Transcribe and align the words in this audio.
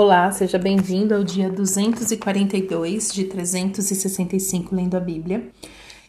Olá, 0.00 0.30
seja 0.30 0.60
bem-vindo 0.60 1.12
ao 1.12 1.24
dia 1.24 1.50
242 1.50 3.12
de 3.12 3.24
365 3.24 4.72
lendo 4.72 4.96
a 4.96 5.00
Bíblia. 5.00 5.48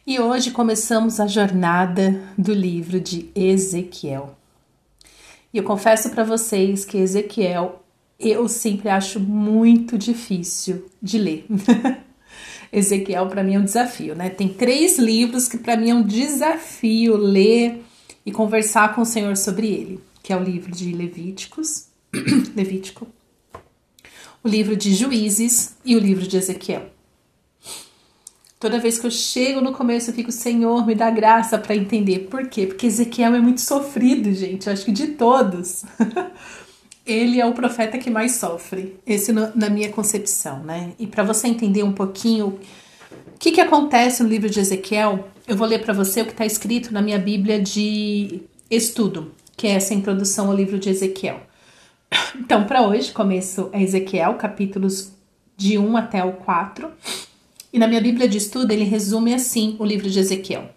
E 0.05 0.19
hoje 0.19 0.51
começamos 0.51 1.19
a 1.19 1.26
jornada 1.26 2.21
do 2.38 2.54
livro 2.54 2.99
de 2.99 3.31
Ezequiel. 3.33 4.38
E 5.52 5.57
eu 5.57 5.63
confesso 5.63 6.12
para 6.12 6.23
vocês 6.23 6.86
que 6.86 6.99
Ezequiel 6.99 7.83
eu 8.20 8.47
sempre 8.47 8.89
acho 8.89 9.20
muito 9.20 9.97
difícil 9.97 10.85
de 11.01 11.17
ler. 11.17 11.47
Ezequiel 12.71 13.26
para 13.26 13.44
mim 13.44 13.56
é 13.56 13.60
um 13.60 13.65
desafio, 13.65 14.13
né? 14.13 14.29
Tem 14.29 14.49
três 14.49 14.99
livros 14.99 15.47
que 15.47 15.58
para 15.58 15.76
mim 15.76 15.90
é 15.90 15.96
um 15.96 16.03
desafio 16.03 17.17
ler 17.17 17.84
e 18.23 18.31
conversar 18.31 18.94
com 18.94 19.02
o 19.02 19.05
Senhor 19.05 19.35
sobre 19.35 19.66
ele, 19.66 19.99
que 20.21 20.31
é 20.31 20.38
o 20.38 20.44
livro 20.44 20.71
de 20.71 20.94
Levíticos, 20.94 21.88
Levítico, 22.55 23.08
o 24.43 24.48
livro 24.48 24.75
de 24.75 24.93
Juízes 24.93 25.75
e 25.84 25.95
o 25.95 25.99
livro 25.99 26.27
de 26.27 26.38
Ezequiel. 26.38 26.89
Toda 28.59 28.79
vez 28.79 28.99
que 28.99 29.07
eu 29.07 29.12
chego 29.12 29.62
no 29.62 29.71
começo, 29.71 30.09
eu 30.09 30.13
fico, 30.13 30.31
Senhor, 30.31 30.85
me 30.85 30.93
dá 30.93 31.09
graça 31.09 31.57
para 31.57 31.75
entender. 31.75 32.27
Por 32.29 32.48
quê? 32.48 32.67
Porque 32.67 32.88
Ezequiel 32.88 33.35
é 33.35 33.39
muito 33.39 33.62
sofrido, 33.62 34.34
gente. 34.34 34.67
Eu 34.67 34.73
acho 34.73 34.84
que 34.84 34.91
de 34.91 35.07
todos. 35.07 35.85
ele 37.05 37.39
é 37.39 37.45
o 37.45 37.53
profeta 37.53 37.98
que 37.98 38.09
mais 38.09 38.35
sofre. 38.35 38.98
Esse 39.05 39.31
na 39.31 39.70
minha 39.70 39.89
concepção, 39.89 40.63
né? 40.63 40.91
E 40.99 41.07
para 41.07 41.23
você 41.23 41.48
entender 41.48 41.84
um 41.84 41.93
pouquinho 41.93 42.59
o 43.35 43.40
que, 43.40 43.53
que 43.53 43.62
acontece 43.62 44.21
no 44.21 44.27
livro 44.27 44.49
de 44.49 44.59
Ezequiel, 44.59 45.29
eu 45.48 45.55
vou 45.55 45.65
ler 45.65 45.79
para 45.79 45.93
você 45.93 46.21
o 46.21 46.26
que 46.26 46.31
está 46.31 46.45
escrito 46.45 46.93
na 46.93 47.01
minha 47.01 47.17
Bíblia 47.17 47.62
de 47.62 48.41
estudo, 48.70 49.31
que 49.55 49.65
é 49.67 49.71
essa 49.71 49.93
introdução 49.93 50.48
ao 50.48 50.55
livro 50.55 50.77
de 50.77 50.90
Ezequiel. 50.90 51.48
Então, 52.36 52.66
para 52.66 52.88
hoje, 52.88 53.12
começo 53.12 53.70
é 53.72 53.81
Ezequiel, 53.81 54.36
capítulos 54.36 55.12
de 55.55 55.77
1 55.77 55.98
até 55.98 56.23
o 56.23 56.34
4. 56.34 56.90
E 57.71 57.77
na 57.77 57.88
minha 57.88 58.01
Bíblia 58.01 58.27
de 58.27 58.38
estudo, 58.38 58.71
ele 58.71 58.84
resume 58.84 59.34
assim 59.34 59.76
o 59.79 59.85
livro 59.85 60.10
de 60.10 60.20
Ezequiel. 60.20 60.70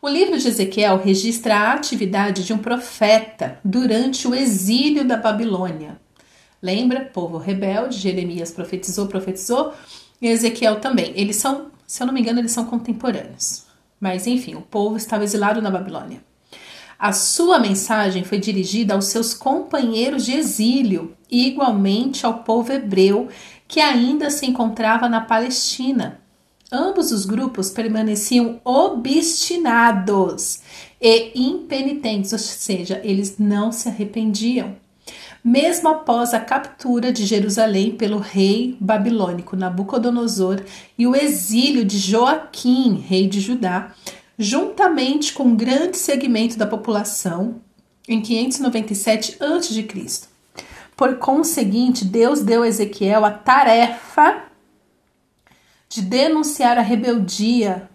O 0.00 0.08
livro 0.08 0.38
de 0.38 0.46
Ezequiel 0.46 0.96
registra 0.96 1.56
a 1.56 1.72
atividade 1.72 2.44
de 2.44 2.52
um 2.52 2.58
profeta 2.58 3.58
durante 3.64 4.28
o 4.28 4.34
exílio 4.34 5.04
da 5.04 5.16
Babilônia. 5.16 6.00
Lembra? 6.62 7.04
Povo 7.12 7.36
rebelde, 7.36 7.98
Jeremias 7.98 8.52
profetizou, 8.52 9.08
profetizou, 9.08 9.72
e 10.22 10.28
Ezequiel 10.28 10.80
também. 10.80 11.12
Eles 11.16 11.36
são, 11.36 11.72
se 11.86 12.00
eu 12.00 12.06
não 12.06 12.14
me 12.14 12.20
engano, 12.20 12.38
eles 12.38 12.52
são 12.52 12.64
contemporâneos. 12.66 13.64
Mas 14.00 14.28
enfim, 14.28 14.54
o 14.54 14.62
povo 14.62 14.96
estava 14.96 15.24
exilado 15.24 15.60
na 15.60 15.70
Babilônia. 15.70 16.27
A 16.98 17.12
sua 17.12 17.60
mensagem 17.60 18.24
foi 18.24 18.38
dirigida 18.38 18.94
aos 18.94 19.04
seus 19.04 19.32
companheiros 19.32 20.24
de 20.24 20.32
exílio 20.32 21.14
e 21.30 21.46
igualmente 21.46 22.26
ao 22.26 22.42
povo 22.42 22.72
hebreu 22.72 23.28
que 23.68 23.78
ainda 23.78 24.30
se 24.30 24.46
encontrava 24.46 25.08
na 25.08 25.20
Palestina. 25.20 26.20
Ambos 26.72 27.12
os 27.12 27.24
grupos 27.24 27.70
permaneciam 27.70 28.60
obstinados 28.64 30.60
e 31.00 31.30
impenitentes, 31.34 32.32
ou 32.32 32.38
seja, 32.38 33.00
eles 33.04 33.36
não 33.38 33.70
se 33.70 33.88
arrependiam. 33.88 34.74
Mesmo 35.42 35.88
após 35.88 36.34
a 36.34 36.40
captura 36.40 37.12
de 37.12 37.24
Jerusalém 37.24 37.92
pelo 37.92 38.18
rei 38.18 38.76
babilônico 38.80 39.54
Nabucodonosor 39.54 40.62
e 40.98 41.06
o 41.06 41.14
exílio 41.14 41.84
de 41.84 41.96
Joaquim, 41.96 43.04
rei 43.06 43.28
de 43.28 43.40
Judá, 43.40 43.94
juntamente 44.38 45.32
com 45.32 45.42
um 45.42 45.56
grande 45.56 45.96
segmento 45.96 46.56
da 46.56 46.66
população 46.66 47.60
em 48.08 48.22
597 48.22 49.36
a.C. 49.42 50.28
Por 50.96 51.16
conseguinte, 51.16 52.04
Deus 52.04 52.40
deu 52.40 52.62
a 52.62 52.68
Ezequiel 52.68 53.24
a 53.24 53.30
tarefa 53.32 54.44
de 55.88 56.02
denunciar 56.02 56.78
a 56.78 56.82
rebeldia, 56.82 57.88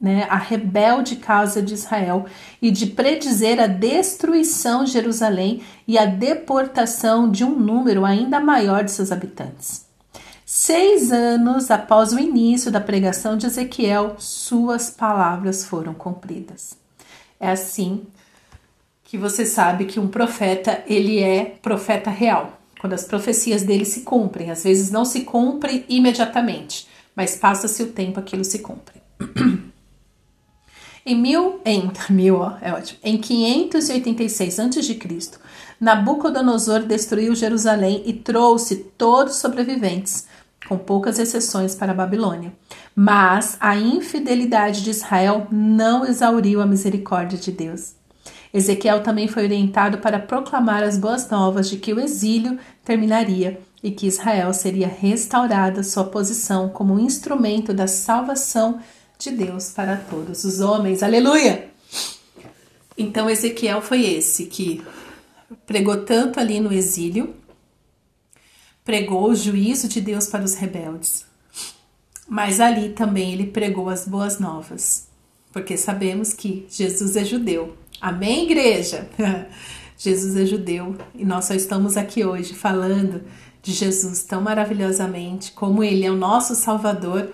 né, 0.00 0.26
a 0.28 0.36
rebelde 0.36 1.16
casa 1.16 1.62
de 1.62 1.74
Israel 1.74 2.26
e 2.60 2.70
de 2.70 2.86
predizer 2.86 3.60
a 3.60 3.66
destruição 3.66 4.84
de 4.84 4.92
Jerusalém 4.92 5.62
e 5.86 5.98
a 5.98 6.04
deportação 6.04 7.30
de 7.30 7.44
um 7.44 7.58
número 7.58 8.04
ainda 8.04 8.38
maior 8.38 8.84
de 8.84 8.92
seus 8.92 9.10
habitantes. 9.10 9.87
Seis 10.60 11.12
anos 11.12 11.70
após 11.70 12.12
o 12.12 12.18
início 12.18 12.68
da 12.68 12.80
pregação 12.80 13.36
de 13.36 13.46
Ezequiel, 13.46 14.16
suas 14.18 14.90
palavras 14.90 15.64
foram 15.64 15.94
cumpridas. 15.94 16.76
É 17.38 17.48
assim 17.48 18.02
que 19.04 19.16
você 19.16 19.46
sabe 19.46 19.84
que 19.84 20.00
um 20.00 20.08
profeta, 20.08 20.82
ele 20.88 21.20
é 21.20 21.44
profeta 21.62 22.10
real. 22.10 22.58
Quando 22.80 22.94
as 22.94 23.04
profecias 23.04 23.62
dele 23.62 23.84
se 23.84 24.00
cumprem, 24.00 24.50
às 24.50 24.64
vezes 24.64 24.90
não 24.90 25.04
se 25.04 25.20
cumpre 25.20 25.86
imediatamente, 25.88 26.88
mas 27.14 27.36
passa-se 27.36 27.80
o 27.84 27.92
tempo, 27.92 28.18
aquilo 28.18 28.44
se 28.44 28.58
cumpre. 28.58 29.00
em 31.06 31.14
mil, 31.14 31.60
em 31.64 31.88
mil, 32.10 32.34
ó, 32.34 32.56
é 32.60 32.72
ótimo. 32.72 32.98
Em 33.04 33.16
586 33.16 34.58
a.C., 34.58 35.38
Nabucodonosor 35.80 36.82
destruiu 36.82 37.36
Jerusalém 37.36 38.02
e 38.04 38.12
trouxe 38.12 38.74
todos 38.98 39.34
os 39.34 39.40
sobreviventes 39.40 40.26
com 40.66 40.76
poucas 40.76 41.18
exceções 41.18 41.74
para 41.74 41.92
a 41.92 41.94
Babilônia. 41.94 42.52
Mas 42.94 43.56
a 43.60 43.76
infidelidade 43.76 44.82
de 44.82 44.90
Israel 44.90 45.46
não 45.50 46.04
exauriu 46.04 46.60
a 46.60 46.66
misericórdia 46.66 47.38
de 47.38 47.52
Deus. 47.52 47.94
Ezequiel 48.52 49.02
também 49.02 49.28
foi 49.28 49.44
orientado 49.44 49.98
para 49.98 50.18
proclamar 50.18 50.82
as 50.82 50.98
boas 50.98 51.28
novas 51.28 51.68
de 51.68 51.76
que 51.76 51.92
o 51.92 52.00
exílio 52.00 52.58
terminaria 52.84 53.60
e 53.82 53.90
que 53.90 54.06
Israel 54.06 54.52
seria 54.52 54.88
restaurada 54.88 55.82
sua 55.82 56.04
posição 56.04 56.68
como 56.68 56.94
um 56.94 56.98
instrumento 56.98 57.72
da 57.72 57.86
salvação 57.86 58.80
de 59.18 59.30
Deus 59.30 59.70
para 59.70 59.96
todos 59.96 60.44
os 60.44 60.60
homens. 60.60 61.02
Aleluia! 61.02 61.68
Então 62.96 63.30
Ezequiel 63.30 63.80
foi 63.80 64.04
esse 64.04 64.46
que 64.46 64.82
pregou 65.66 65.98
tanto 66.04 66.40
ali 66.40 66.58
no 66.58 66.72
exílio, 66.72 67.34
pregou 68.88 69.28
o 69.28 69.34
juízo 69.34 69.86
de 69.86 70.00
Deus 70.00 70.28
para 70.28 70.42
os 70.42 70.54
rebeldes. 70.54 71.26
Mas 72.26 72.58
ali 72.58 72.88
também 72.88 73.34
ele 73.34 73.48
pregou 73.48 73.90
as 73.90 74.08
boas 74.08 74.40
novas, 74.40 75.08
porque 75.52 75.76
sabemos 75.76 76.32
que 76.32 76.66
Jesus 76.70 77.14
é 77.14 77.22
judeu. 77.22 77.76
Amém, 78.00 78.44
igreja? 78.44 79.06
Jesus 79.98 80.36
é 80.36 80.46
judeu 80.46 80.96
e 81.14 81.22
nós 81.22 81.44
só 81.44 81.52
estamos 81.52 81.98
aqui 81.98 82.24
hoje 82.24 82.54
falando 82.54 83.24
de 83.60 83.72
Jesus 83.72 84.22
tão 84.22 84.40
maravilhosamente, 84.40 85.52
como 85.52 85.84
ele 85.84 86.06
é 86.06 86.10
o 86.10 86.16
nosso 86.16 86.54
Salvador, 86.54 87.30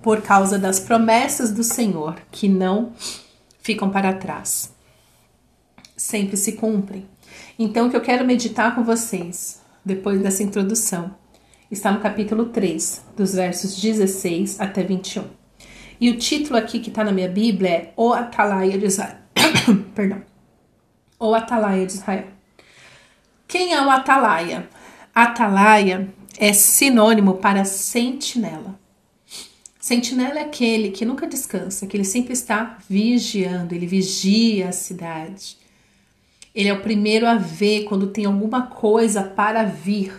por 0.00 0.22
causa 0.22 0.56
das 0.60 0.78
promessas 0.78 1.50
do 1.50 1.64
Senhor 1.64 2.14
que 2.30 2.48
não 2.48 2.92
ficam 3.60 3.90
para 3.90 4.12
trás, 4.12 4.72
sempre 5.96 6.36
se 6.36 6.52
cumprem. 6.52 7.04
Então, 7.58 7.88
o 7.88 7.90
que 7.90 7.96
eu 7.96 8.00
quero 8.00 8.24
meditar 8.24 8.76
com 8.76 8.84
vocês 8.84 9.63
depois 9.84 10.20
dessa 10.20 10.42
introdução. 10.42 11.14
Está 11.70 11.90
no 11.92 12.00
capítulo 12.00 12.46
3, 12.46 13.04
dos 13.16 13.34
versos 13.34 13.80
16 13.80 14.60
até 14.60 14.82
21. 14.82 15.24
E 16.00 16.10
o 16.10 16.16
título 16.16 16.56
aqui 16.56 16.80
que 16.80 16.88
está 16.88 17.04
na 17.04 17.12
minha 17.12 17.28
Bíblia 17.28 17.70
é 17.70 17.92
O 17.96 18.12
Atalaia 18.12 18.78
de 18.78 18.86
Israel. 18.86 19.16
Perdão. 19.94 20.22
O 21.18 21.34
Atalaia 21.34 21.86
de 21.86 21.92
Israel. 21.92 22.26
Quem 23.46 23.72
é 23.72 23.84
o 23.84 23.90
Atalaia? 23.90 24.68
Atalaia 25.14 26.08
é 26.38 26.52
sinônimo 26.52 27.34
para 27.34 27.64
sentinela. 27.64 28.78
Sentinela 29.78 30.38
é 30.38 30.42
aquele 30.44 30.90
que 30.90 31.04
nunca 31.04 31.26
descansa, 31.26 31.86
que 31.86 31.96
ele 31.96 32.04
sempre 32.04 32.32
está 32.32 32.78
vigiando, 32.88 33.74
ele 33.74 33.86
vigia 33.86 34.70
a 34.70 34.72
cidade. 34.72 35.58
Ele 36.54 36.68
é 36.68 36.72
o 36.72 36.82
primeiro 36.82 37.26
a 37.26 37.34
ver 37.34 37.84
quando 37.84 38.06
tem 38.06 38.26
alguma 38.26 38.68
coisa 38.68 39.24
para 39.24 39.64
vir, 39.64 40.14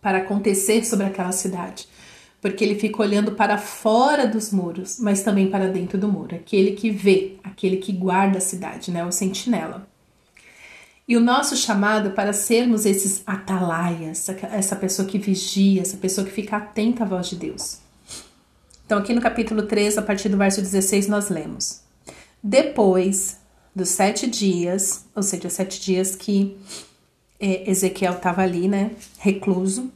para 0.00 0.18
acontecer 0.18 0.86
sobre 0.86 1.04
aquela 1.06 1.32
cidade. 1.32 1.86
Porque 2.40 2.64
ele 2.64 2.76
fica 2.76 3.02
olhando 3.02 3.32
para 3.32 3.58
fora 3.58 4.26
dos 4.26 4.52
muros, 4.52 4.98
mas 5.00 5.22
também 5.22 5.50
para 5.50 5.68
dentro 5.68 5.98
do 5.98 6.08
muro. 6.08 6.36
Aquele 6.36 6.72
que 6.72 6.90
vê, 6.90 7.36
aquele 7.44 7.76
que 7.78 7.92
guarda 7.92 8.38
a 8.38 8.40
cidade, 8.40 8.90
né? 8.90 9.04
O 9.04 9.12
sentinela. 9.12 9.86
E 11.06 11.16
o 11.16 11.20
nosso 11.20 11.56
chamado 11.56 12.12
para 12.12 12.32
sermos 12.32 12.86
esses 12.86 13.22
atalaias, 13.26 14.28
essa 14.52 14.76
pessoa 14.76 15.08
que 15.08 15.18
vigia, 15.18 15.82
essa 15.82 15.96
pessoa 15.96 16.26
que 16.26 16.32
fica 16.32 16.56
atenta 16.58 17.02
à 17.02 17.06
voz 17.06 17.28
de 17.28 17.36
Deus. 17.36 17.80
Então, 18.86 18.98
aqui 18.98 19.12
no 19.12 19.20
capítulo 19.20 19.62
3, 19.62 19.98
a 19.98 20.02
partir 20.02 20.28
do 20.28 20.36
verso 20.36 20.62
16, 20.62 21.08
nós 21.08 21.28
lemos: 21.28 21.82
Depois 22.42 23.38
dos 23.78 23.90
sete 23.90 24.26
dias, 24.26 25.06
ou 25.14 25.22
seja, 25.22 25.48
sete 25.48 25.80
dias 25.80 26.16
que 26.16 26.58
é, 27.40 27.70
Ezequiel 27.70 28.14
estava 28.14 28.42
ali, 28.42 28.66
né, 28.66 28.90
recluso, 29.18 29.90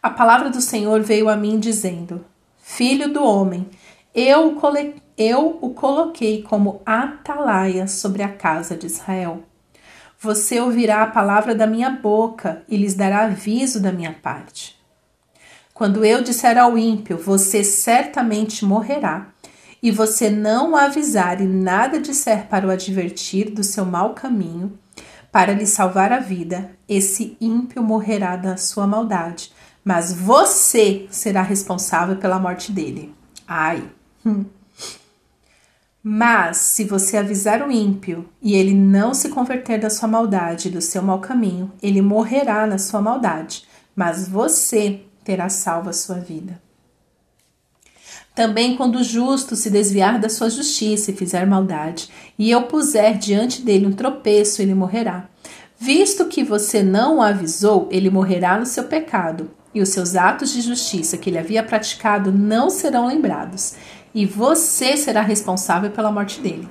a 0.00 0.08
palavra 0.08 0.48
do 0.48 0.60
Senhor 0.60 1.02
veio 1.02 1.28
a 1.28 1.36
mim 1.36 1.58
dizendo: 1.58 2.24
Filho 2.62 3.12
do 3.12 3.22
homem, 3.22 3.68
eu, 4.14 4.56
eu 5.18 5.58
o 5.60 5.74
coloquei 5.74 6.42
como 6.42 6.80
atalaia 6.86 7.86
sobre 7.86 8.22
a 8.22 8.28
casa 8.28 8.76
de 8.76 8.86
Israel. 8.86 9.42
você 10.18 10.60
ouvirá 10.60 11.02
a 11.02 11.08
palavra 11.08 11.52
da 11.52 11.66
minha 11.66 11.90
boca 11.90 12.62
e 12.68 12.76
lhes 12.76 12.94
dará 12.94 13.24
aviso 13.24 13.80
da 13.80 13.90
minha 13.90 14.12
parte. 14.12 14.80
Quando 15.74 16.04
eu 16.04 16.22
disser 16.22 16.56
ao 16.56 16.78
ímpio, 16.78 17.18
você 17.18 17.64
certamente 17.64 18.64
morrerá, 18.64 19.31
e 19.82 19.90
você 19.90 20.30
não 20.30 20.76
avisar 20.76 21.40
e 21.40 21.44
nada 21.44 22.00
disser 22.00 22.46
para 22.46 22.66
o 22.66 22.70
advertir 22.70 23.50
do 23.50 23.64
seu 23.64 23.84
mau 23.84 24.14
caminho, 24.14 24.78
para 25.32 25.52
lhe 25.52 25.66
salvar 25.66 26.12
a 26.12 26.20
vida, 26.20 26.70
esse 26.88 27.36
ímpio 27.40 27.82
morrerá 27.82 28.36
da 28.36 28.56
sua 28.56 28.86
maldade, 28.86 29.50
mas 29.84 30.12
você 30.12 31.06
será 31.10 31.42
responsável 31.42 32.16
pela 32.16 32.38
morte 32.38 32.70
dele. 32.70 33.12
Ai. 33.48 33.82
Hum. 34.24 34.44
Mas 36.02 36.58
se 36.58 36.84
você 36.84 37.16
avisar 37.16 37.66
o 37.66 37.70
ímpio 37.70 38.28
e 38.40 38.54
ele 38.54 38.74
não 38.74 39.14
se 39.14 39.28
converter 39.30 39.80
da 39.80 39.88
sua 39.88 40.08
maldade, 40.08 40.70
do 40.70 40.80
seu 40.80 41.02
mau 41.02 41.20
caminho, 41.20 41.72
ele 41.82 42.02
morrerá 42.02 42.66
na 42.66 42.76
sua 42.76 43.00
maldade, 43.00 43.64
mas 43.94 44.28
você 44.28 45.00
terá 45.24 45.48
salvo 45.48 45.90
a 45.90 45.92
sua 45.92 46.16
vida. 46.16 46.60
Também 48.34 48.76
quando 48.76 48.96
o 48.96 49.04
justo 49.04 49.54
se 49.54 49.68
desviar 49.70 50.18
da 50.18 50.28
sua 50.28 50.48
justiça 50.48 51.10
e 51.10 51.16
fizer 51.16 51.46
maldade, 51.46 52.08
e 52.38 52.50
eu 52.50 52.62
puser 52.62 53.18
diante 53.18 53.62
dele 53.62 53.86
um 53.86 53.92
tropeço, 53.92 54.62
ele 54.62 54.74
morrerá. 54.74 55.28
Visto 55.78 56.26
que 56.26 56.42
você 56.42 56.82
não 56.82 57.18
o 57.18 57.22
avisou, 57.22 57.88
ele 57.90 58.08
morrerá 58.08 58.58
no 58.58 58.64
seu 58.64 58.84
pecado, 58.84 59.50
e 59.74 59.80
os 59.80 59.88
seus 59.88 60.16
atos 60.16 60.52
de 60.52 60.60
justiça 60.60 61.16
que 61.16 61.30
ele 61.30 61.38
havia 61.38 61.62
praticado 61.62 62.30
não 62.30 62.70
serão 62.70 63.06
lembrados 63.06 63.74
e 64.14 64.26
você 64.26 64.96
será 64.96 65.22
responsável 65.22 65.90
pela 65.90 66.12
morte 66.12 66.40
dele. 66.40 66.68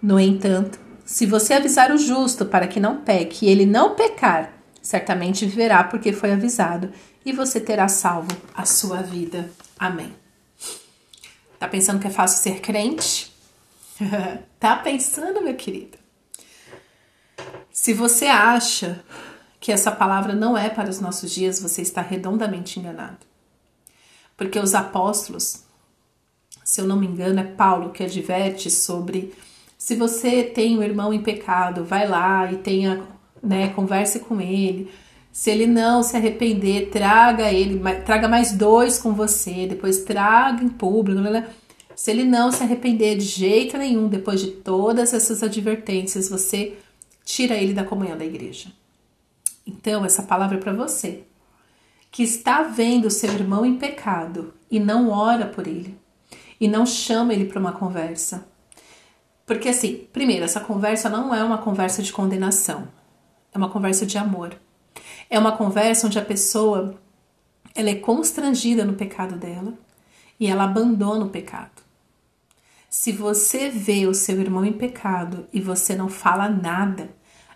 No 0.00 0.20
entanto, 0.20 0.78
se 1.04 1.26
você 1.26 1.54
avisar 1.54 1.90
o 1.90 1.98
justo 1.98 2.44
para 2.46 2.66
que 2.66 2.80
não 2.80 2.98
peque 2.98 3.46
e 3.46 3.48
ele 3.48 3.66
não 3.66 3.94
pecar, 3.94 4.52
certamente 4.80 5.46
viverá 5.46 5.84
porque 5.84 6.12
foi 6.12 6.32
avisado 6.32 6.90
e 7.24 7.32
você 7.32 7.58
terá 7.58 7.88
salvo 7.88 8.28
a 8.54 8.64
sua 8.64 8.98
vida. 8.98 9.50
Amém. 9.78 10.23
Tá 11.58 11.68
pensando 11.68 12.00
que 12.00 12.06
é 12.06 12.10
fácil 12.10 12.42
ser 12.42 12.60
crente? 12.60 13.32
tá 14.58 14.76
pensando, 14.76 15.42
meu 15.42 15.54
querido? 15.54 15.98
Se 17.72 17.92
você 17.92 18.26
acha 18.26 19.04
que 19.60 19.72
essa 19.72 19.90
palavra 19.90 20.34
não 20.34 20.56
é 20.56 20.68
para 20.68 20.90
os 20.90 21.00
nossos 21.00 21.30
dias, 21.30 21.60
você 21.60 21.82
está 21.82 22.02
redondamente 22.02 22.78
enganado. 22.78 23.18
Porque 24.36 24.58
os 24.58 24.74
apóstolos 24.74 25.64
se 26.64 26.80
eu 26.80 26.86
não 26.86 26.96
me 26.96 27.06
engano, 27.06 27.38
é 27.38 27.44
Paulo 27.44 27.90
que 27.90 28.02
adverte 28.02 28.70
sobre 28.70 29.34
se 29.76 29.94
você 29.94 30.42
tem 30.42 30.78
um 30.78 30.82
irmão 30.82 31.12
em 31.12 31.22
pecado, 31.22 31.84
vai 31.84 32.08
lá 32.08 32.50
e 32.50 32.56
tenha, 32.56 33.06
né, 33.42 33.68
converse 33.68 34.20
com 34.20 34.40
ele. 34.40 34.90
Se 35.34 35.50
ele 35.50 35.66
não 35.66 36.00
se 36.00 36.16
arrepender, 36.16 36.90
traga 36.90 37.52
ele, 37.52 37.80
traga 38.06 38.28
mais 38.28 38.52
dois 38.52 38.98
com 39.00 39.12
você, 39.12 39.66
depois 39.66 40.04
traga 40.04 40.62
em 40.62 40.68
público. 40.68 41.20
Se 41.96 42.12
ele 42.12 42.22
não 42.22 42.52
se 42.52 42.62
arrepender 42.62 43.18
de 43.18 43.24
jeito 43.24 43.76
nenhum, 43.76 44.06
depois 44.06 44.40
de 44.40 44.52
todas 44.52 45.12
essas 45.12 45.42
advertências, 45.42 46.28
você 46.28 46.78
tira 47.24 47.56
ele 47.56 47.74
da 47.74 47.82
comunhão 47.82 48.16
da 48.16 48.24
igreja. 48.24 48.70
Então, 49.66 50.04
essa 50.04 50.22
palavra 50.22 50.56
é 50.56 50.60
para 50.60 50.72
você 50.72 51.24
que 52.12 52.22
está 52.22 52.62
vendo 52.62 53.10
seu 53.10 53.32
irmão 53.32 53.66
em 53.66 53.76
pecado 53.76 54.54
e 54.70 54.78
não 54.78 55.10
ora 55.10 55.46
por 55.46 55.66
ele 55.66 55.98
e 56.60 56.68
não 56.68 56.86
chama 56.86 57.34
ele 57.34 57.46
para 57.46 57.58
uma 57.58 57.72
conversa. 57.72 58.46
Porque 59.44 59.68
assim, 59.68 60.06
primeiro, 60.12 60.44
essa 60.44 60.60
conversa 60.60 61.10
não 61.10 61.34
é 61.34 61.42
uma 61.42 61.58
conversa 61.58 62.04
de 62.04 62.12
condenação. 62.12 62.86
É 63.52 63.58
uma 63.58 63.68
conversa 63.68 64.06
de 64.06 64.16
amor. 64.16 64.56
É 65.28 65.38
uma 65.38 65.56
conversa 65.56 66.06
onde 66.06 66.18
a 66.18 66.24
pessoa 66.24 66.98
ela 67.74 67.90
é 67.90 67.94
constrangida 67.94 68.84
no 68.84 68.94
pecado 68.94 69.36
dela 69.36 69.74
e 70.38 70.46
ela 70.46 70.64
abandona 70.64 71.24
o 71.24 71.30
pecado. 71.30 71.82
Se 72.88 73.10
você 73.10 73.68
vê 73.68 74.06
o 74.06 74.14
seu 74.14 74.40
irmão 74.40 74.64
em 74.64 74.72
pecado 74.72 75.46
e 75.52 75.60
você 75.60 75.96
não 75.96 76.08
fala 76.08 76.48
nada, 76.48 77.10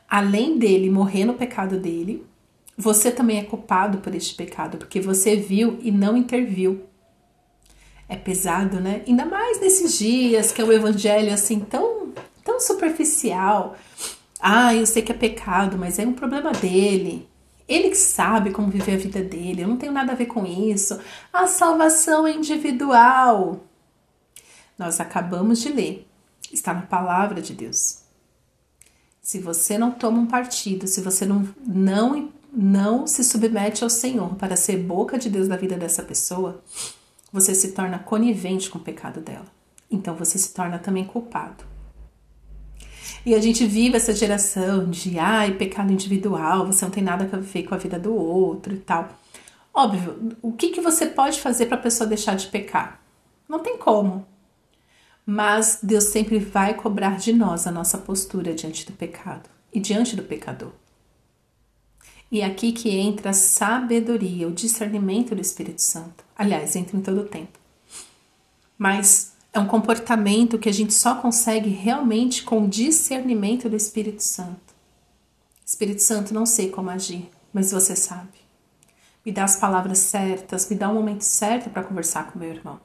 além 0.09 0.59
dele 0.59 0.91
morrer 0.91 1.25
no 1.25 1.35
pecado 1.35 1.79
dele, 1.79 2.27
você 2.77 3.11
também 3.11 3.39
é 3.39 3.45
culpado 3.45 3.99
por 3.99 4.15
este 4.15 4.35
pecado, 4.35 4.79
porque 4.79 5.01
você 5.01 5.37
viu 5.37 5.79
e 5.81 5.93
não 5.93 6.17
interviu 6.17 6.89
é 8.09 8.17
pesado, 8.17 8.81
né? 8.81 9.03
Ainda 9.07 9.27
mais 9.27 9.61
nesses 9.61 9.99
dias 9.99 10.51
que 10.51 10.63
é 10.63 10.65
o 10.65 10.73
evangelho 10.73 11.33
assim 11.33 11.61
tão, 11.61 12.13
tão 12.43 12.59
superficial. 12.59 13.77
Ah, 14.41 14.75
eu 14.75 14.87
sei 14.87 15.03
que 15.03 15.13
é 15.13 15.15
pecado, 15.15 15.77
mas 15.77 15.99
é 15.99 16.07
um 16.07 16.15
problema 16.15 16.51
dele. 16.53 17.29
Ele 17.69 17.95
sabe 17.95 18.51
como 18.51 18.71
viver 18.71 18.95
a 18.95 18.99
vida 18.99 19.23
dele. 19.23 19.63
Eu 19.63 19.69
não 19.69 19.77
tenho 19.77 19.93
nada 19.93 20.13
a 20.13 20.17
ver 20.17 20.27
com 20.27 20.47
isso. 20.47 20.99
A 21.33 21.47
salvação 21.47 22.27
é 22.27 22.33
individual. 22.33 23.61
Nós 24.79 24.99
acabamos 25.01 25.61
de 25.61 25.69
ler. 25.69 26.09
Está 26.51 26.73
na 26.73 26.83
palavra 26.83 27.43
de 27.43 27.53
Deus. 27.53 27.99
Se 29.21 29.39
você 29.39 29.77
não 29.77 29.91
toma 29.91 30.19
um 30.19 30.27
partido, 30.27 30.87
se 30.87 31.03
você 31.03 31.27
não, 31.27 31.47
não, 31.67 32.33
não 32.51 33.07
se 33.07 33.23
submete 33.23 33.85
ao 33.85 33.91
Senhor 33.91 34.35
para 34.37 34.57
ser 34.57 34.79
boca 34.79 35.19
de 35.19 35.29
Deus 35.29 35.47
na 35.47 35.57
vida 35.57 35.77
dessa 35.77 36.03
pessoa, 36.03 36.63
você 37.31 37.55
se 37.55 37.73
torna 37.73 37.99
conivente 37.99 38.71
com 38.71 38.79
o 38.79 38.83
pecado 38.83 39.21
dela. 39.21 39.47
Então 39.91 40.15
você 40.15 40.39
se 40.39 40.55
torna 40.55 40.79
também 40.79 41.05
culpado. 41.05 41.65
E 43.29 43.35
a 43.35 43.43
gente 43.43 43.67
vive 43.67 43.95
essa 43.95 44.15
geração 44.15 44.89
de 44.89 45.19
ai, 45.19 45.53
pecado 45.53 45.93
individual, 45.93 46.65
você 46.65 46.83
não 46.83 46.91
tem 46.91 47.03
nada 47.03 47.29
a 47.31 47.37
ver 47.39 47.65
com 47.65 47.75
a 47.75 47.79
vida 47.79 47.99
do 47.99 48.15
outro 48.15 48.75
e 48.75 48.79
tal. 48.79 49.07
Óbvio, 49.75 50.35
o 50.41 50.51
que, 50.51 50.71
que 50.71 50.81
você 50.81 51.05
pode 51.05 51.39
fazer 51.39 51.67
para 51.67 51.77
a 51.77 51.81
pessoa 51.83 52.09
deixar 52.09 52.37
de 52.37 52.47
pecar? 52.47 53.03
Não 53.47 53.59
tem 53.59 53.77
como. 53.77 54.27
Mas 55.27 55.81
Deus 55.83 56.05
sempre 56.05 56.39
vai 56.39 56.73
cobrar 56.73 57.19
de 57.19 57.35
nós 57.35 57.67
a 57.67 57.71
nossa 57.71 57.99
postura 57.99 58.55
diante 58.55 58.87
do 58.87 58.93
pecado 58.93 59.51
e 59.71 59.79
diante 59.79 60.17
do 60.17 60.23
pecador. 60.23 60.73
E 62.33 62.41
é 62.41 62.47
aqui 62.47 62.73
que 62.73 62.89
entra 62.89 63.29
a 63.29 63.35
sabedoria, 63.35 64.49
o 64.49 64.53
discernimento 64.53 65.35
do 65.35 65.43
Espírito 65.43 65.83
Santo. 65.83 66.25
Aliás, 66.35 66.75
entra 66.75 66.97
em 66.97 67.03
todo 67.03 67.21
o 67.21 67.29
tempo. 67.29 67.59
Mas 68.79 69.35
é 69.53 69.59
um 69.59 69.67
comportamento 69.67 70.59
que 70.59 70.69
a 70.69 70.73
gente 70.73 70.93
só 70.93 71.17
consegue 71.17 71.71
realmente 71.71 72.43
com 72.43 72.65
o 72.65 72.69
discernimento 72.69 73.69
do 73.69 73.77
Espírito 73.77 74.23
Santo. 74.23 74.75
Espírito 75.65 76.03
Santo, 76.03 76.35
não 76.35 76.47
sei 76.47 76.71
como 76.71 76.91
agir, 76.91 77.29
mas 77.53 77.73
você 77.73 77.97
sabe. 77.97 78.39
Me 79.25 79.33
dá 79.33 79.45
as 79.45 79.57
palavras 79.57 79.99
certas, 79.99 80.69
me 80.69 80.77
dá 80.77 80.89
o 80.89 80.93
um 80.93 80.95
momento 80.95 81.23
certo 81.23 81.71
para 81.71 81.83
conversar 81.83 82.31
com 82.31 82.39
meu 82.39 82.51
irmão. 82.51 82.81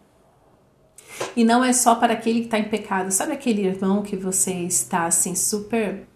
E 1.35 1.43
não 1.43 1.63
é 1.63 1.71
só 1.71 1.95
para 1.95 2.13
aquele 2.13 2.41
que 2.41 2.45
está 2.45 2.59
em 2.59 2.69
pecado. 2.69 3.11
Sabe 3.11 3.33
aquele 3.33 3.65
irmão 3.65 4.01
que 4.01 4.15
você 4.15 4.51
está 4.51 5.05
assim 5.05 5.35
super. 5.35 6.07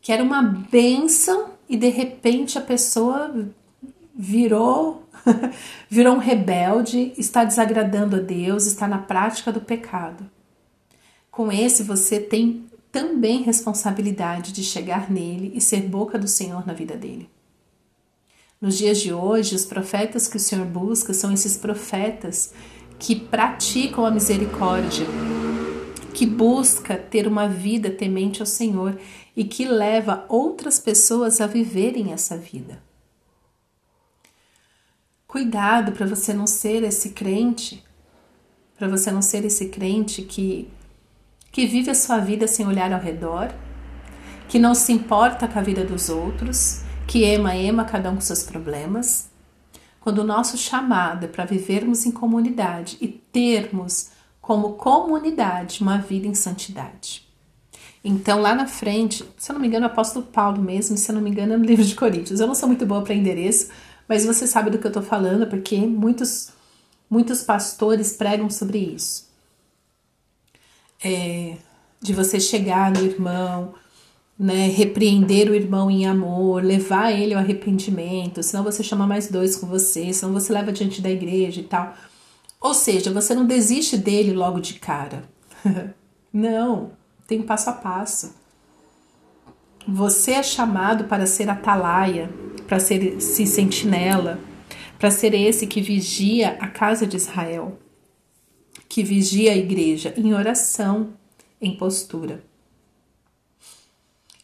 que 0.00 0.12
era 0.12 0.22
uma 0.22 0.42
bênção 0.42 1.50
e 1.68 1.76
de 1.76 1.88
repente 1.88 2.56
a 2.56 2.62
pessoa 2.62 3.50
virou 4.18 5.04
virou 5.88 6.16
um 6.16 6.18
rebelde, 6.18 7.12
está 7.16 7.44
desagradando 7.44 8.16
a 8.16 8.20
Deus, 8.20 8.66
está 8.66 8.88
na 8.88 8.98
prática 8.98 9.52
do 9.52 9.60
pecado. 9.60 10.28
Com 11.30 11.52
esse 11.52 11.84
você 11.84 12.18
tem 12.18 12.66
também 12.90 13.42
responsabilidade 13.42 14.52
de 14.52 14.64
chegar 14.64 15.10
nele 15.10 15.52
e 15.54 15.60
ser 15.60 15.82
boca 15.82 16.18
do 16.18 16.26
Senhor 16.26 16.66
na 16.66 16.72
vida 16.72 16.96
dele. 16.96 17.30
Nos 18.60 18.76
dias 18.76 18.98
de 18.98 19.12
hoje, 19.12 19.54
os 19.54 19.64
profetas 19.64 20.26
que 20.26 20.36
o 20.36 20.40
Senhor 20.40 20.66
busca 20.66 21.14
são 21.14 21.32
esses 21.32 21.56
profetas 21.56 22.52
que 22.98 23.14
praticam 23.14 24.04
a 24.04 24.10
misericórdia, 24.10 25.06
que 26.12 26.26
busca 26.26 26.96
ter 26.96 27.28
uma 27.28 27.46
vida 27.46 27.90
temente 27.90 28.40
ao 28.40 28.46
Senhor 28.46 28.98
e 29.36 29.44
que 29.44 29.64
leva 29.64 30.24
outras 30.28 30.80
pessoas 30.80 31.40
a 31.40 31.46
viverem 31.46 32.12
essa 32.12 32.36
vida. 32.36 32.87
Cuidado 35.30 35.92
para 35.92 36.06
você 36.06 36.32
não 36.32 36.46
ser 36.46 36.82
esse 36.82 37.10
crente, 37.10 37.84
para 38.78 38.88
você 38.88 39.10
não 39.10 39.20
ser 39.20 39.44
esse 39.44 39.68
crente 39.68 40.22
que 40.22 40.70
que 41.52 41.66
vive 41.66 41.90
a 41.90 41.94
sua 41.94 42.16
vida 42.16 42.46
sem 42.46 42.66
olhar 42.66 42.90
ao 42.94 43.00
redor, 43.00 43.52
que 44.48 44.58
não 44.58 44.74
se 44.74 44.90
importa 44.90 45.46
com 45.46 45.58
a 45.58 45.62
vida 45.62 45.84
dos 45.84 46.08
outros, 46.08 46.80
que 47.06 47.24
ema 47.24 47.54
ema 47.54 47.84
cada 47.84 48.10
um 48.10 48.14
com 48.14 48.22
seus 48.22 48.42
problemas. 48.42 49.28
Quando 50.00 50.20
o 50.20 50.24
nosso 50.24 50.56
chamado 50.56 51.24
é 51.24 51.28
para 51.28 51.44
vivermos 51.44 52.06
em 52.06 52.10
comunidade 52.10 52.96
e 52.98 53.06
termos 53.06 54.08
como 54.40 54.74
comunidade 54.74 55.82
uma 55.82 55.98
vida 55.98 56.26
em 56.26 56.34
santidade. 56.34 57.28
Então, 58.02 58.40
lá 58.40 58.54
na 58.54 58.66
frente, 58.66 59.22
se 59.36 59.50
eu 59.50 59.54
não 59.54 59.60
me 59.60 59.68
engano, 59.68 59.86
o 59.86 59.90
apóstolo 59.90 60.24
Paulo 60.24 60.62
mesmo, 60.62 60.96
se 60.96 61.10
eu 61.10 61.14
não 61.14 61.20
me 61.20 61.28
engano, 61.28 61.52
é 61.52 61.56
no 61.58 61.64
livro 61.64 61.84
de 61.84 61.94
Coríntios. 61.94 62.40
Eu 62.40 62.46
não 62.46 62.54
sou 62.54 62.66
muito 62.66 62.86
boa 62.86 63.02
para 63.02 63.12
endereço, 63.12 63.68
mas 64.08 64.24
você 64.24 64.46
sabe 64.46 64.70
do 64.70 64.78
que 64.78 64.86
eu 64.86 64.90
estou 64.90 65.02
falando, 65.02 65.46
porque 65.46 65.76
muitos, 65.78 66.50
muitos 67.10 67.42
pastores 67.42 68.12
pregam 68.12 68.48
sobre 68.48 68.78
isso. 68.78 69.28
É, 71.04 71.56
de 72.00 72.12
você 72.12 72.40
chegar 72.40 72.90
no 72.90 73.04
irmão 73.04 73.74
né, 74.38 74.68
repreender 74.68 75.50
o 75.50 75.54
irmão 75.54 75.90
em 75.90 76.06
amor, 76.06 76.62
levar 76.62 77.10
ele 77.10 77.34
ao 77.34 77.40
arrependimento, 77.40 78.42
senão 78.42 78.62
você 78.62 78.84
chama 78.84 79.06
mais 79.06 79.28
dois 79.28 79.56
com 79.56 79.66
você, 79.66 80.12
senão 80.12 80.32
você 80.32 80.52
leva 80.52 80.70
diante 80.70 81.02
da 81.02 81.10
igreja 81.10 81.60
e 81.60 81.64
tal. 81.64 81.92
Ou 82.60 82.72
seja, 82.72 83.12
você 83.12 83.34
não 83.34 83.46
desiste 83.46 83.96
dele 83.96 84.32
logo 84.32 84.60
de 84.60 84.74
cara. 84.74 85.24
não, 86.32 86.92
tem 87.26 87.42
passo 87.42 87.70
a 87.70 87.72
passo. 87.72 88.34
Você 89.90 90.32
é 90.32 90.42
chamado 90.42 91.04
para 91.04 91.24
ser 91.24 91.48
atalaia, 91.48 92.28
para 92.66 92.78
ser 92.78 93.22
se 93.22 93.46
sentinela, 93.46 94.38
para 94.98 95.10
ser 95.10 95.32
esse 95.32 95.66
que 95.66 95.80
vigia 95.80 96.58
a 96.60 96.68
casa 96.68 97.06
de 97.06 97.16
Israel, 97.16 97.78
que 98.86 99.02
vigia 99.02 99.52
a 99.52 99.56
igreja 99.56 100.12
em 100.14 100.34
oração, 100.34 101.14
em 101.58 101.74
postura. 101.74 102.44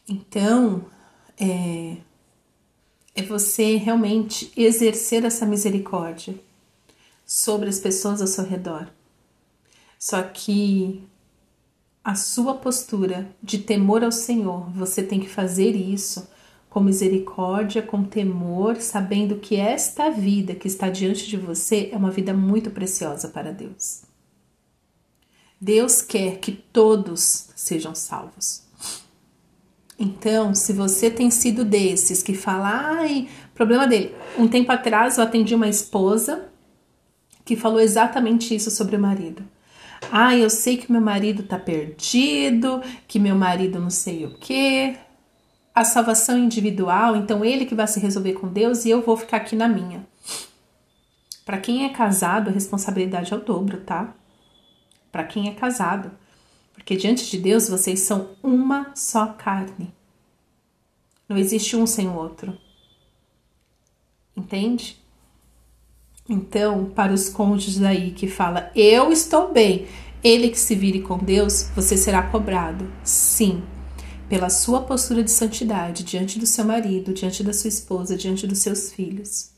Então, 0.08 0.86
é, 1.38 1.98
é 3.14 3.22
você 3.22 3.76
realmente 3.76 4.50
exercer 4.56 5.26
essa 5.26 5.44
misericórdia 5.44 6.34
sobre 7.26 7.68
as 7.68 7.78
pessoas 7.78 8.22
ao 8.22 8.26
seu 8.26 8.44
redor. 8.44 8.88
Só 9.98 10.22
que 10.22 11.06
a 12.04 12.14
sua 12.14 12.54
postura 12.54 13.34
de 13.42 13.58
temor 13.58 14.04
ao 14.04 14.12
Senhor, 14.12 14.68
você 14.70 15.02
tem 15.02 15.18
que 15.18 15.28
fazer 15.28 15.74
isso 15.74 16.28
com 16.68 16.80
misericórdia, 16.80 17.80
com 17.80 18.04
temor, 18.04 18.76
sabendo 18.76 19.36
que 19.36 19.56
esta 19.56 20.10
vida 20.10 20.54
que 20.54 20.68
está 20.68 20.90
diante 20.90 21.26
de 21.26 21.38
você 21.38 21.88
é 21.92 21.96
uma 21.96 22.10
vida 22.10 22.34
muito 22.34 22.70
preciosa 22.70 23.28
para 23.28 23.52
Deus. 23.52 24.02
Deus 25.58 26.02
quer 26.02 26.40
que 26.40 26.52
todos 26.52 27.48
sejam 27.56 27.94
salvos. 27.94 28.64
Então, 29.98 30.54
se 30.54 30.72
você 30.72 31.08
tem 31.08 31.30
sido 31.30 31.64
desses 31.64 32.22
que 32.22 32.34
fala, 32.34 32.98
ai, 32.98 33.28
problema 33.54 33.86
dele. 33.86 34.14
Um 34.36 34.48
tempo 34.48 34.70
atrás 34.72 35.16
eu 35.16 35.24
atendi 35.24 35.54
uma 35.54 35.68
esposa 35.68 36.48
que 37.44 37.56
falou 37.56 37.80
exatamente 37.80 38.54
isso 38.54 38.70
sobre 38.70 38.96
o 38.96 39.00
marido. 39.00 39.44
Ah, 40.10 40.36
eu 40.36 40.48
sei 40.48 40.76
que 40.76 40.90
meu 40.90 41.00
marido 41.00 41.42
tá 41.42 41.58
perdido, 41.58 42.82
que 43.06 43.18
meu 43.18 43.34
marido 43.34 43.78
não 43.78 43.90
sei 43.90 44.24
o 44.24 44.38
quê. 44.38 44.96
A 45.74 45.84
salvação 45.84 46.38
individual, 46.38 47.16
então 47.16 47.44
ele 47.44 47.66
que 47.66 47.74
vai 47.74 47.86
se 47.86 47.98
resolver 47.98 48.34
com 48.34 48.48
Deus 48.48 48.84
e 48.84 48.90
eu 48.90 49.02
vou 49.02 49.16
ficar 49.16 49.38
aqui 49.38 49.56
na 49.56 49.68
minha. 49.68 50.06
Para 51.44 51.58
quem 51.58 51.84
é 51.84 51.90
casado, 51.90 52.48
a 52.48 52.52
responsabilidade 52.52 53.32
é 53.32 53.36
o 53.36 53.40
dobro, 53.40 53.80
tá? 53.80 54.14
Para 55.10 55.24
quem 55.24 55.48
é 55.48 55.54
casado. 55.54 56.10
Porque 56.72 56.96
diante 56.96 57.30
de 57.30 57.38
Deus 57.38 57.68
vocês 57.68 58.00
são 58.00 58.30
uma 58.42 58.92
só 58.94 59.26
carne. 59.26 59.92
Não 61.28 61.36
existe 61.36 61.76
um 61.76 61.86
sem 61.86 62.08
o 62.08 62.14
outro. 62.14 62.56
Entende? 64.36 64.98
Então, 66.28 66.86
para 66.86 67.12
os 67.12 67.28
cônjuges 67.28 67.82
aí 67.82 68.10
que 68.10 68.26
fala, 68.26 68.70
eu 68.74 69.12
estou 69.12 69.52
bem, 69.52 69.86
ele 70.22 70.48
que 70.48 70.58
se 70.58 70.74
vire 70.74 71.02
com 71.02 71.18
Deus, 71.18 71.70
você 71.76 71.96
será 71.96 72.22
cobrado. 72.22 72.90
Sim, 73.02 73.62
pela 74.28 74.48
sua 74.48 74.80
postura 74.80 75.22
de 75.22 75.30
santidade 75.30 76.02
diante 76.02 76.38
do 76.38 76.46
seu 76.46 76.64
marido, 76.64 77.12
diante 77.12 77.44
da 77.44 77.52
sua 77.52 77.68
esposa, 77.68 78.16
diante 78.16 78.46
dos 78.46 78.58
seus 78.58 78.90
filhos. 78.90 79.50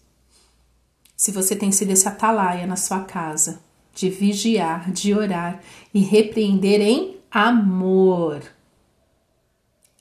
Se 1.17 1.31
você 1.31 1.55
tem 1.55 1.71
sido 1.71 1.93
esse 1.93 2.09
atalaia 2.09 2.67
na 2.67 2.77
sua 2.77 3.01
casa, 3.05 3.61
de 3.95 4.11
vigiar, 4.11 4.91
de 4.91 5.15
orar 5.15 5.63
e 5.95 6.01
repreender 6.01 6.81
em 6.81 7.17
amor. 7.31 8.43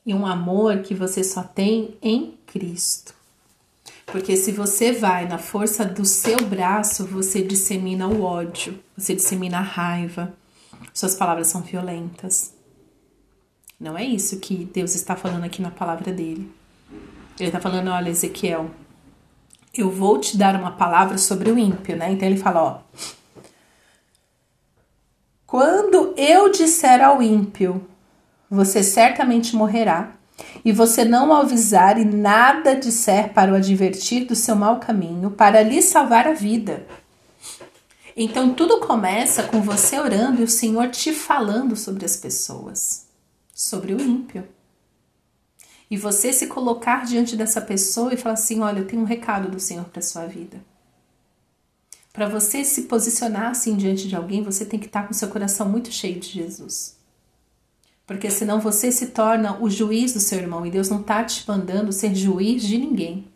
E 0.05 0.13
um 0.13 0.25
amor 0.25 0.79
que 0.79 0.93
você 0.93 1.23
só 1.23 1.41
tem 1.41 1.95
em 2.01 2.37
Cristo. 2.45 3.13
Porque 4.05 4.37
se 4.37 4.51
você 4.51 4.91
vai 4.91 5.27
na 5.27 5.37
força 5.37 5.83
do 5.83 6.05
seu 6.05 6.37
braço, 6.45 7.05
você 7.05 7.41
dissemina 7.41 8.07
o 8.07 8.21
ódio, 8.21 8.79
você 8.95 9.15
dissemina 9.15 9.57
a 9.57 9.61
raiva, 9.61 10.33
suas 10.93 11.15
palavras 11.15 11.47
são 11.47 11.61
violentas. 11.61 12.53
Não 13.79 13.97
é 13.97 14.03
isso 14.03 14.39
que 14.39 14.65
Deus 14.73 14.95
está 14.95 15.15
falando 15.15 15.43
aqui 15.43 15.61
na 15.61 15.71
palavra 15.71 16.13
dele. 16.13 16.49
Ele 17.37 17.49
está 17.49 17.59
falando, 17.59 17.89
olha, 17.89 18.09
Ezequiel, 18.09 18.71
eu 19.73 19.91
vou 19.91 20.19
te 20.19 20.37
dar 20.37 20.55
uma 20.55 20.71
palavra 20.71 21.17
sobre 21.17 21.51
o 21.51 21.59
ímpio, 21.59 21.97
né? 21.97 22.11
Então 22.11 22.27
ele 22.27 22.37
fala, 22.37 22.63
ó. 22.63 22.79
Quando 25.45 26.13
eu 26.17 26.49
disser 26.49 27.03
ao 27.03 27.21
ímpio, 27.21 27.85
você 28.49 28.81
certamente 28.81 29.55
morrerá, 29.55 30.13
e 30.63 30.71
você 30.71 31.05
não 31.05 31.33
avisar 31.33 31.99
e 31.99 32.05
nada 32.05 32.75
disser 32.75 33.33
para 33.33 33.51
o 33.51 33.55
advertir 33.55 34.25
do 34.25 34.35
seu 34.35 34.55
mau 34.55 34.79
caminho, 34.79 35.31
para 35.31 35.61
lhe 35.61 35.81
salvar 35.81 36.27
a 36.27 36.33
vida. 36.33 36.85
Então 38.15 38.53
tudo 38.53 38.79
começa 38.79 39.43
com 39.43 39.61
você 39.61 39.99
orando 39.99 40.41
e 40.41 40.43
o 40.45 40.49
Senhor 40.49 40.89
te 40.89 41.13
falando 41.13 41.75
sobre 41.75 42.05
as 42.05 42.15
pessoas, 42.15 43.07
sobre 43.53 43.93
o 43.93 44.01
ímpio. 44.01 44.47
E 45.89 45.97
você 45.97 46.33
se 46.33 46.47
colocar 46.47 47.05
diante 47.05 47.35
dessa 47.35 47.61
pessoa 47.61 48.13
e 48.13 48.17
falar 48.17 48.33
assim: 48.33 48.61
olha, 48.61 48.79
eu 48.79 48.87
tenho 48.87 49.01
um 49.01 49.05
recado 49.05 49.49
do 49.49 49.59
Senhor 49.59 49.85
para 49.85 50.01
sua 50.01 50.25
vida. 50.25 50.59
Para 52.11 52.29
você 52.29 52.63
se 52.63 52.83
posicionar 52.83 53.51
assim 53.51 53.75
diante 53.75 54.07
de 54.07 54.15
alguém, 54.15 54.41
você 54.41 54.65
tem 54.65 54.79
que 54.79 54.85
estar 54.85 55.05
com 55.05 55.13
seu 55.13 55.27
coração 55.27 55.67
muito 55.67 55.91
cheio 55.91 56.17
de 56.17 56.29
Jesus. 56.29 56.95
Porque 58.05 58.29
senão 58.29 58.59
você 58.59 58.91
se 58.91 59.07
torna 59.07 59.59
o 59.61 59.69
juiz 59.69 60.13
do 60.13 60.19
seu 60.19 60.39
irmão 60.39 60.65
e 60.65 60.71
Deus 60.71 60.89
não 60.89 61.01
está 61.01 61.23
te 61.23 61.47
mandando 61.47 61.91
ser 61.91 62.13
juiz 62.13 62.63
de 62.63 62.77
ninguém. 62.77 63.27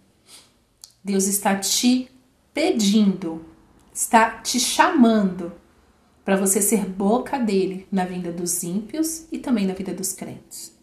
Deus 1.03 1.25
está 1.25 1.55
te 1.55 2.09
pedindo, 2.53 3.45
está 3.93 4.29
te 4.29 4.59
chamando 4.59 5.51
para 6.23 6.35
você 6.35 6.61
ser 6.61 6.85
boca 6.85 7.39
dele 7.39 7.87
na 7.91 8.05
vida 8.05 8.31
dos 8.31 8.61
ímpios 8.61 9.25
e 9.31 9.39
também 9.39 9.65
na 9.65 9.73
vida 9.73 9.93
dos 9.93 10.13
crentes. 10.13 10.77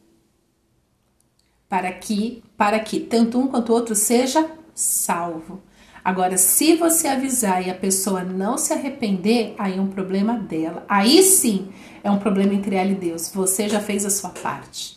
Para 1.68 1.92
que, 1.92 2.42
para 2.56 2.80
que 2.80 2.98
tanto 2.98 3.38
um 3.38 3.46
quanto 3.46 3.70
o 3.70 3.74
outro 3.74 3.94
seja 3.94 4.50
salvo. 4.74 5.62
Agora, 6.04 6.36
se 6.36 6.74
você 6.76 7.08
avisar 7.08 7.66
e 7.66 7.70
a 7.70 7.74
pessoa 7.74 8.22
não 8.22 8.56
se 8.56 8.72
arrepender, 8.72 9.54
aí 9.58 9.76
é 9.76 9.80
um 9.80 9.88
problema 9.88 10.38
dela. 10.38 10.84
Aí 10.88 11.22
sim 11.22 11.72
é 12.06 12.10
um 12.10 12.18
problema 12.18 12.54
entre 12.54 12.76
ela 12.76 12.90
e 12.90 12.94
Deus. 12.94 13.30
Você 13.34 13.68
já 13.68 13.80
fez 13.80 14.06
a 14.06 14.10
sua 14.10 14.30
parte. 14.30 14.96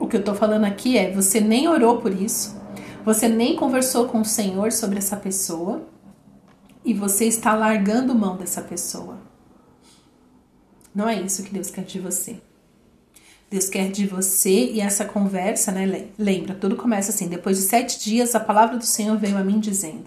O 0.00 0.08
que 0.08 0.16
eu 0.16 0.24
tô 0.24 0.34
falando 0.34 0.64
aqui 0.64 0.98
é: 0.98 1.12
você 1.12 1.40
nem 1.40 1.68
orou 1.68 1.98
por 1.98 2.12
isso, 2.12 2.60
você 3.04 3.28
nem 3.28 3.54
conversou 3.54 4.08
com 4.08 4.20
o 4.20 4.24
Senhor 4.24 4.72
sobre 4.72 4.98
essa 4.98 5.16
pessoa 5.16 5.86
e 6.84 6.92
você 6.92 7.26
está 7.26 7.54
largando 7.54 8.14
mão 8.14 8.36
dessa 8.36 8.62
pessoa. 8.62 9.18
Não 10.92 11.08
é 11.08 11.20
isso 11.20 11.44
que 11.44 11.54
Deus 11.54 11.70
quer 11.70 11.84
de 11.84 12.00
você. 12.00 12.40
Deus 13.48 13.68
quer 13.68 13.90
de 13.90 14.06
você 14.06 14.72
e 14.72 14.80
essa 14.80 15.04
conversa, 15.04 15.70
né? 15.70 16.08
Lembra, 16.18 16.54
tudo 16.54 16.76
começa 16.76 17.10
assim. 17.10 17.28
Depois 17.28 17.58
de 17.58 17.64
sete 17.64 18.00
dias, 18.00 18.34
a 18.34 18.40
palavra 18.40 18.76
do 18.76 18.86
Senhor 18.86 19.16
veio 19.16 19.38
a 19.38 19.44
mim 19.44 19.60
dizendo: 19.60 20.06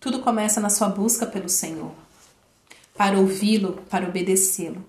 Tudo 0.00 0.20
começa 0.20 0.60
na 0.60 0.70
sua 0.70 0.88
busca 0.88 1.26
pelo 1.26 1.48
Senhor, 1.48 1.92
para 2.96 3.18
ouvi-lo, 3.18 3.82
para 3.90 4.08
obedecê-lo. 4.08 4.84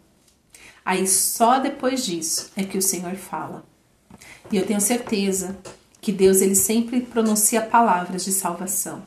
Aí 0.83 1.07
só 1.07 1.59
depois 1.59 2.05
disso 2.05 2.51
é 2.55 2.63
que 2.63 2.77
o 2.77 2.81
Senhor 2.81 3.15
fala. 3.15 3.65
E 4.51 4.55
eu 4.55 4.65
tenho 4.65 4.79
certeza 4.79 5.57
que 5.99 6.11
Deus 6.11 6.41
ele 6.41 6.55
sempre 6.55 7.01
pronuncia 7.01 7.61
palavras 7.61 8.23
de 8.23 8.31
salvação. 8.31 9.03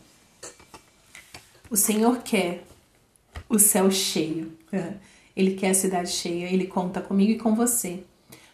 O 1.70 1.76
Senhor 1.76 2.18
quer 2.22 2.64
o 3.48 3.58
céu 3.58 3.90
cheio. 3.90 4.52
Ele 5.36 5.54
quer 5.54 5.70
a 5.70 5.74
cidade 5.74 6.10
cheia. 6.10 6.52
Ele 6.52 6.66
conta 6.66 7.00
comigo 7.00 7.30
e 7.30 7.38
com 7.38 7.54
você 7.54 8.02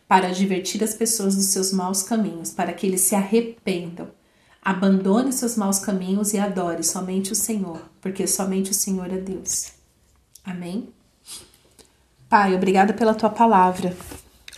para 0.07 0.29
advertir 0.29 0.85
as 0.85 0.95
pessoas 0.95 1.35
dos 1.35 1.47
seus 1.47 1.73
maus 1.73 2.03
caminhos, 2.03 2.53
para 2.53 2.73
que 2.73 2.87
eles 2.87 3.01
se 3.01 3.15
arrependam. 3.15 4.09
Abandone 4.63 5.33
seus 5.33 5.57
maus 5.57 5.79
caminhos 5.79 6.33
e 6.33 6.39
adore 6.39 6.83
somente 6.85 7.33
o 7.33 7.35
Senhor, 7.35 7.81
porque 8.01 8.27
somente 8.27 8.71
o 8.71 8.75
Senhor 8.75 9.13
é 9.13 9.19
Deus. 9.19 9.73
Amém? 10.47 10.89
Pai, 12.29 12.55
obrigada 12.55 12.93
pela 12.93 13.15
tua 13.15 13.29
palavra. 13.29 13.97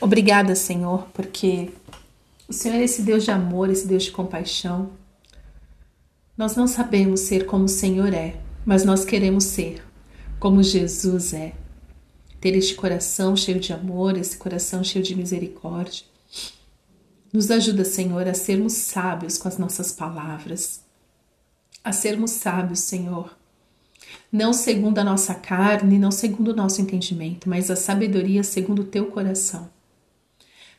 Obrigada, 0.02 0.54
Senhor, 0.54 1.09
porque 1.14 1.73
o 2.47 2.52
Senhor 2.52 2.75
é 2.76 2.85
esse 2.85 3.00
Deus 3.00 3.25
de 3.25 3.30
amor, 3.30 3.71
esse 3.71 3.87
Deus 3.87 4.04
de 4.04 4.11
compaixão. 4.11 4.90
Nós 6.37 6.54
não 6.54 6.66
sabemos 6.68 7.21
ser 7.21 7.47
como 7.47 7.64
o 7.64 7.68
Senhor 7.68 8.12
é, 8.12 8.38
mas 8.66 8.85
nós 8.85 9.02
queremos 9.02 9.45
ser 9.45 9.83
como 10.38 10.62
Jesus 10.62 11.33
é 11.33 11.54
ter 12.38 12.54
este 12.54 12.75
coração 12.75 13.35
cheio 13.35 13.59
de 13.59 13.73
amor, 13.73 14.16
esse 14.16 14.37
coração 14.37 14.85
cheio 14.85 15.02
de 15.02 15.16
misericórdia. 15.16 16.04
Nos 17.33 17.50
ajuda, 17.50 17.85
Senhor, 17.85 18.28
a 18.28 18.35
sermos 18.35 18.75
sábios 18.75 19.38
com 19.38 19.49
as 19.49 19.59
nossas 19.59 19.90
palavras, 19.90 20.83
a 21.83 21.92
sermos 21.92 22.33
sábios, 22.33 22.80
Senhor, 22.80 23.37
não 24.31 24.53
segundo 24.53 24.99
a 24.99 25.05
nossa 25.05 25.35
carne, 25.35 25.99
não 25.99 26.11
segundo 26.11 26.49
o 26.49 26.57
nosso 26.57 26.81
entendimento, 26.81 27.49
mas 27.49 27.71
a 27.71 27.77
sabedoria 27.77 28.43
segundo 28.43 28.83
o 28.83 28.87
teu 28.87 29.07
coração. 29.07 29.69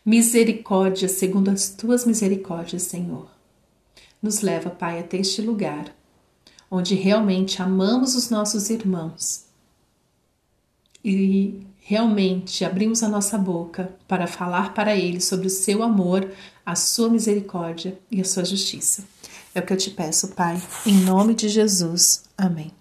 Misericórdia 0.06 1.10
segundo 1.10 1.50
as 1.50 1.70
tuas 1.70 2.06
misericórdias, 2.06 2.84
Senhor. 2.84 3.30
Nos 4.22 4.42
leva, 4.42 4.70
Pai, 4.70 5.00
até 5.00 5.18
este 5.18 5.42
lugar, 5.42 5.94
onde 6.70 6.96
realmente 6.96 7.62
amamos 7.62 8.16
os 8.16 8.30
nossos 8.30 8.70
irmãos 8.70 9.46
e 11.04 11.66
realmente 11.80 12.64
abrimos 12.64 13.02
a 13.02 13.10
nossa 13.10 13.38
boca 13.38 13.92
para 14.08 14.28
falar 14.28 14.74
para 14.74 14.96
eles 14.96 15.26
sobre 15.26 15.48
o 15.48 15.50
seu 15.50 15.82
amor, 15.82 16.30
a 16.66 16.76
sua 16.76 17.10
misericórdia 17.10 17.98
e 18.12 18.22
a 18.22 18.26
sua 18.26 18.46
justiça. 18.46 19.04
É 19.56 19.60
o 19.60 19.66
que 19.66 19.74
eu 19.74 19.78
te 19.78 19.90
peço, 19.90 20.30
Pai, 20.30 20.62
em 20.86 20.94
nome 21.00 21.34
de 21.34 21.50
Jesus. 21.50 22.24
Amém. 22.38 22.79